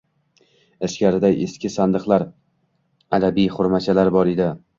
Ichkarida 0.87 1.29
eski 1.47 1.71
sandiqlar, 1.73 2.25
arabiy 3.19 3.53
xurmachalar 3.59 4.13
bor 4.19 4.35
edi. 4.35 4.51